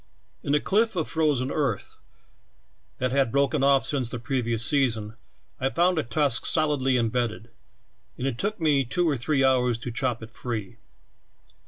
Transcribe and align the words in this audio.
In 0.41 0.55
a 0.55 0.59
cliff 0.59 0.95
of 0.95 1.07
frozen 1.07 1.51
earth, 1.51 1.97
that 2.97 3.11
hab 3.11 3.31
broken 3.31 3.63
off 3.63 3.85
since 3.85 4.09
the 4.09 4.17
previous 4.17 4.65
sea 4.65 4.89
son, 4.89 5.15
I 5.59 5.69
found 5.69 5.99
a 5.99 6.03
tusk 6.03 6.47
solidly 6.47 6.97
em 6.97 7.09
bedded 7.09 7.51
and 8.17 8.25
it 8.25 8.39
took 8.39 8.59
me 8.59 8.83
two 8.83 9.07
or 9.07 9.15
three 9.15 9.43
hours 9.43 9.77
to 9.77 9.91
chop 9.91 10.23
it 10.23 10.33
free. 10.33 10.77